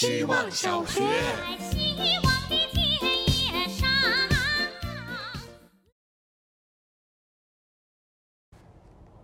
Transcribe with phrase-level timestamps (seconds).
[0.00, 1.02] 希望小学。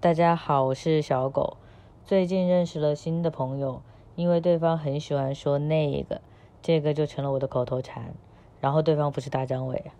[0.01, 1.59] 大家好，我是小狗。
[2.05, 3.83] 最近认识了新的朋友，
[4.17, 6.21] 因为对方很喜欢说那个，
[6.61, 8.13] 这个就成了我的口头禅。
[8.61, 9.93] 然后对方不是大张伟，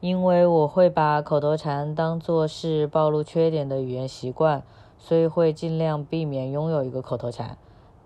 [0.00, 4.62] 因为我会把口头禅当做是暴露缺点的语言习惯，
[4.98, 7.56] 所以会尽量避免拥有一个口头禅。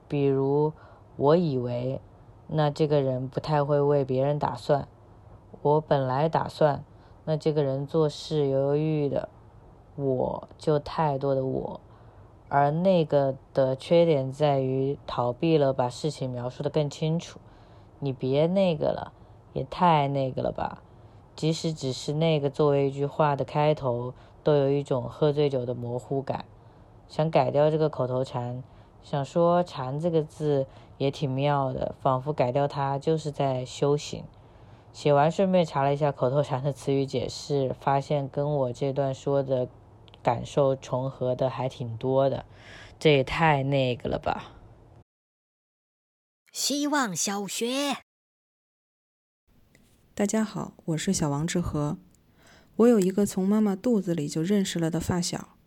[0.06, 0.72] 比如，
[1.16, 2.00] 我以为，
[2.48, 4.89] 那这个人不太会为别人打算。
[5.62, 6.84] 我本来打算，
[7.25, 9.29] 那这个人做事犹犹豫豫的。
[9.96, 11.80] 我就太多的我，
[12.48, 17.39] 而那个的缺点在于逃避了把事情描述的更清楚。
[18.00, 19.12] 你别那个了，
[19.53, 20.82] 也太那个了吧？
[21.36, 26.44] 即使只是那个作为一句话的开头，都有一种喝醉酒的模糊感。
[27.08, 28.64] 想改掉这个口头禅，
[29.03, 30.67] 想说“禅”这个字
[30.98, 34.25] 也挺妙的，仿佛改掉它就是在修行。
[34.92, 39.69] 写完顺便查了一下口头禅的词语解释，发现跟我这段说的。
[40.22, 42.47] 感受重合的还挺多的，
[42.98, 44.55] 这也太那个了吧！
[46.50, 47.98] 希望小学，
[50.15, 51.98] 大家好，我是小王志和。
[52.77, 55.59] 我有一个从妈妈肚子里就认识了的发小，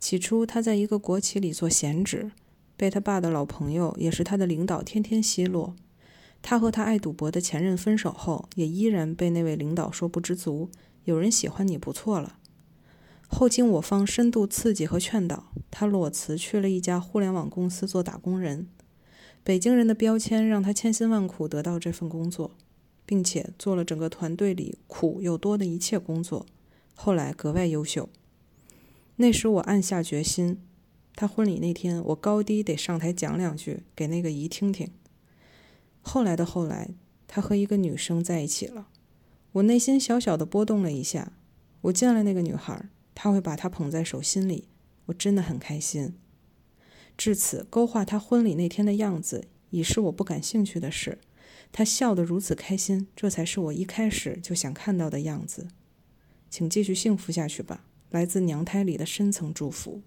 [0.00, 2.32] 起初他在一个国企里做闲职，
[2.82, 5.76] 被他爸的老朋友，也是他的领导天天奚落。
[6.42, 10.68] 他和他爱赌博的前任分手后，也依然被那位领导说不知足。
[11.04, 12.40] 有人喜欢你不错了。
[13.28, 18.66] 后经我方深度刺激和劝导，他裸辞去了一家互联网公司做打工人。
[19.44, 22.56] 北京人的标签让他千辛万苦得到这份工作，
[23.06, 26.44] 并且做了整个团队里苦又多的一切工作。
[26.96, 28.08] 后来格外优秀。
[29.14, 30.58] 那时我暗下决心，
[31.14, 34.90] 他婚礼那天我高低得上台讲两句给那个姨听听。
[36.00, 36.90] 后来的后来，
[37.26, 38.88] 他和一个女生在一起了，
[39.52, 41.32] 我内心小小的波动了一下。
[41.82, 42.88] 我见了那个女孩。
[43.14, 44.68] 他会把她捧在手心里，
[45.04, 46.14] 我真的很开心。
[47.16, 51.18] 至此，勾画他婚礼那天的样子已是我不感兴趣的事。
[51.70, 55.68] 他笑得如此开心，这才是我一开始就想看到的样子。
[56.48, 60.00] 请继续幸福下去吧，来自娘胎里的深层祝福。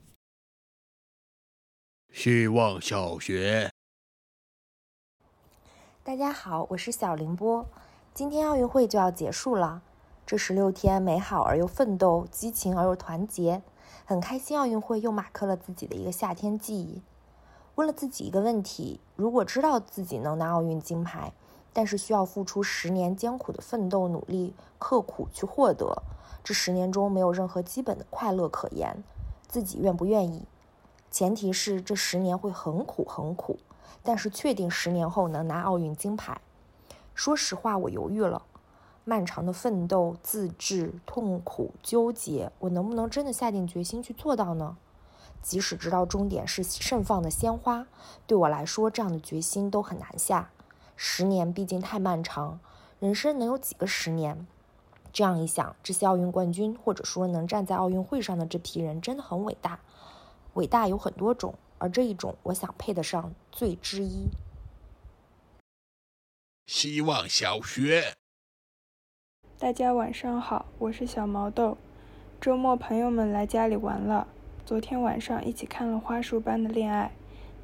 [2.15, 3.69] 希望小学，
[6.01, 7.65] 大家好，我是小凌波。
[8.13, 9.81] 今天奥运会就要结束了。
[10.25, 13.61] 这十六天美好而又奋斗，激情而又团结，
[14.05, 14.57] 很开心。
[14.57, 17.01] 奥运会又马克了自己的一个夏天记忆。
[17.75, 21.33] 问了自己一个问题：如果知道自己能拿奥运金牌，
[21.73, 26.01] 但是需要付出十年艰苦的奋斗努力、刻苦去获得，
[26.45, 29.03] 这十年中没有任何基本的快乐可言，
[29.49, 30.47] 自己愿不愿意？
[31.15, 33.57] 前提是这十年会很苦很苦，
[34.03, 36.41] 但是确定十年后能拿奥运金牌。
[37.13, 38.41] 说实话，我犹豫了。
[39.05, 44.75] 漫长的奋斗、自制、痛苦、纠结，我能不能真的下定决心去做到呢？
[45.41, 47.87] 即使知道终点是盛放的鲜花，
[48.27, 50.49] 对我来说，这样的决心都很难下。
[50.97, 52.59] 十年毕竟太漫长，
[52.99, 54.45] 人生能有几个十年？
[55.13, 59.79] 这样一想，这些奥运冠军，或者说能站在奥运会上的这批人，真的很伟大。
[60.55, 64.29] 伟大有很多种，而这一种，我想配得上最之一。
[66.65, 68.13] 希望小学。
[69.59, 71.77] 大家晚上好，我是小毛豆。
[72.39, 74.27] 周末朋友们来家里玩了，
[74.65, 77.11] 昨天晚上一起看了《花束般的恋爱》。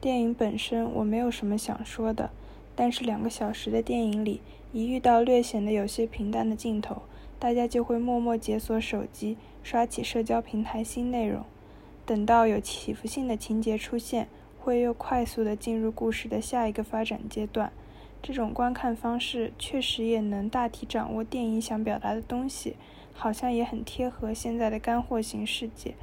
[0.01, 2.31] 电影本身我没有什么想说的，
[2.75, 4.41] 但是两个小时的电影里，
[4.74, 7.03] 一遇到略显得有些平淡的镜头，
[7.40, 11.46] 大家就会默默解锁手机，刷起社交平台新内容。
[12.11, 14.27] 等到有起伏性的情节出现，
[14.59, 17.72] 会又快速的进入故事的下一个发展阶段。
[18.22, 22.75] 这种观看方式确实也能大体掌握电影想表达的东西，
[23.13, 25.94] 好像也很贴合现在的干货型世界。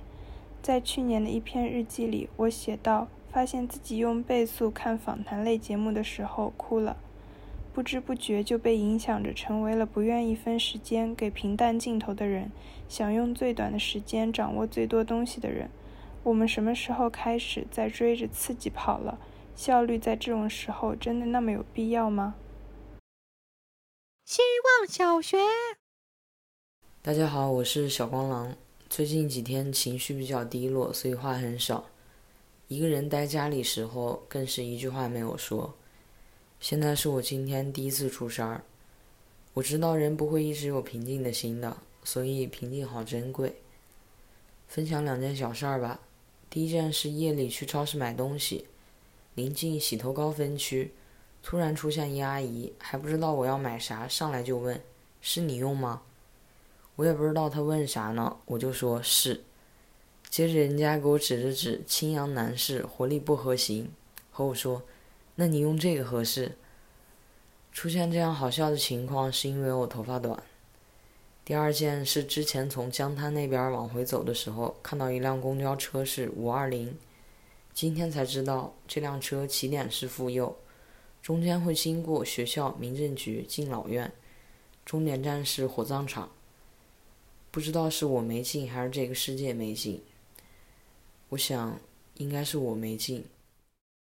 [0.62, 6.96] 在去年的一篇日记里，我写到，发现自己用倍速看访谈类节目的时候哭了，
[7.74, 12.50] 不知不觉就被影响着，成为了不愿意分时间给平淡镜头的人，
[12.88, 15.68] 想用最短的时间掌握最多东西的人。
[16.28, 19.18] 我们什么时候开始在追着刺激跑了？
[19.56, 22.34] 效率在这种时候真的那么有必要吗？
[24.26, 25.38] 希望小学，
[27.00, 28.54] 大家好，我是小光狼。
[28.90, 31.86] 最近几天情绪比较低落，所以话很少。
[32.66, 35.74] 一个人待家里时候，更是一句话没有说。
[36.60, 38.62] 现在是我今天第一次出声儿。
[39.54, 43.62] 我知道人不会一直有平静的心的，所以平静好珍贵。
[44.66, 45.98] 分享两件小事儿吧。
[46.50, 48.66] 第一件是夜里去超市买东西。
[49.34, 50.92] 临近洗头膏分区，
[51.42, 54.80] 突然出现一阿姨，还不知道我要买啥，上来就问
[55.22, 56.02] ：“是你用吗？”
[56.96, 59.44] 我也不知道她问啥呢，我就说是。
[60.28, 63.90] 接着人家给我指了指青阳男士，活力不合行，
[64.30, 64.82] 和我说
[65.36, 66.56] ：“那你用这个合适。”
[67.72, 70.42] 出现这样好笑的情况，是因为我头发短。
[71.48, 76.94] 第二件是之前从江滩那边往回走的时候，看到一辆公交车是五二零，
[77.72, 80.54] 今天才知道这辆车起点是妇幼，
[81.22, 84.12] 中间会经过学校、民政局、敬老院，
[84.84, 86.30] 终点站是火葬场。
[87.50, 90.02] 不知道是我没进，还是这个世界没进。
[91.30, 91.80] 我想，
[92.16, 93.24] 应该是我没进。